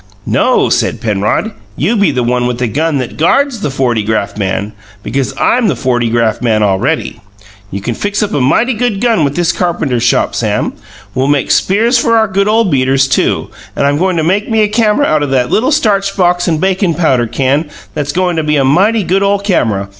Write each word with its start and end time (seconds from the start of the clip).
"No," 0.25 0.67
said 0.69 0.99
Penrod; 0.99 1.51
"you 1.75 1.95
be 1.95 2.09
the 2.09 2.23
one 2.23 2.47
with 2.47 2.57
the 2.57 2.67
gun 2.67 2.97
that 2.97 3.17
guards 3.17 3.59
the 3.59 3.69
fortygraph 3.69 4.35
man, 4.35 4.73
because 5.03 5.31
I'm 5.39 5.67
the 5.67 5.75
fortygraph 5.75 6.41
man 6.41 6.63
already. 6.63 7.21
You 7.69 7.81
can 7.81 7.93
fix 7.93 8.23
up 8.23 8.33
a 8.33 8.41
mighty 8.41 8.73
good 8.73 8.99
gun 8.99 9.23
with 9.23 9.35
this 9.35 9.51
carpenter 9.51 9.99
shop, 9.99 10.33
Sam. 10.33 10.73
We'll 11.13 11.27
make 11.27 11.51
spears 11.51 11.99
for 11.99 12.17
our 12.17 12.27
good 12.27 12.47
ole 12.47 12.65
beaters, 12.65 13.07
too, 13.07 13.51
and 13.75 13.85
I'm 13.85 13.99
goin' 13.99 14.17
to 14.17 14.23
make 14.23 14.49
me 14.49 14.61
a 14.61 14.67
camera 14.67 15.05
out 15.05 15.21
o' 15.21 15.27
that 15.27 15.51
little 15.51 15.71
starch 15.71 16.17
box 16.17 16.47
and 16.47 16.57
a 16.57 16.61
bakin' 16.61 16.95
powder 16.95 17.27
can 17.27 17.69
that's 17.93 18.11
goin' 18.11 18.37
to 18.37 18.43
be 18.43 18.55
a 18.55 18.65
mighty 18.65 19.03
good 19.03 19.21
ole 19.21 19.37
camera. 19.37 19.89